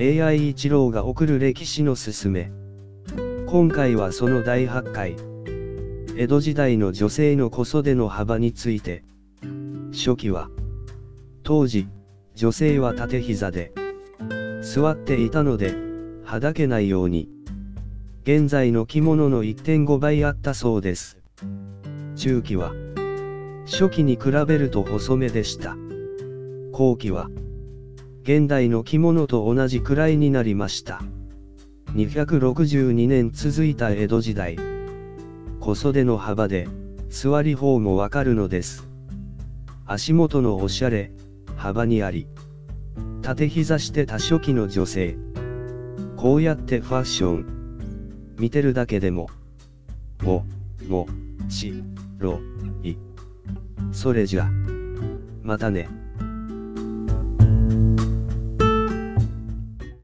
[0.00, 2.52] AI 一郎が送る歴史のすすめ。
[3.48, 5.16] 今回はその第8回。
[6.16, 9.02] 江戸時代の女性の小袖の幅について。
[9.92, 10.50] 初期は、
[11.42, 11.88] 当時、
[12.36, 13.72] 女性は縦膝で、
[14.62, 15.74] 座っていたので、
[16.22, 17.28] はだけないように。
[18.22, 21.18] 現在の着物の1.5倍あったそうです。
[22.14, 22.72] 中期は、
[23.66, 25.76] 初期に比べると細めでした。
[26.70, 27.28] 後期は、
[28.22, 31.00] 現代の着物と同じくらいになりました。
[31.94, 34.56] 262年続いた江戸時代。
[35.60, 36.68] 小袖の幅で、
[37.08, 38.88] 座り方もわかるのです。
[39.86, 41.10] 足元のおしゃれ、
[41.56, 42.28] 幅にあり。
[43.22, 45.16] 縦膝して多初期の女性。
[46.16, 47.46] こうやってファッション。
[48.38, 49.28] 見てるだけでも。
[50.22, 50.44] も、
[50.88, 51.08] も、
[51.48, 51.82] し、
[52.18, 52.40] ろ、
[52.82, 52.96] い。
[53.92, 54.50] それじゃ。
[55.42, 55.88] またね。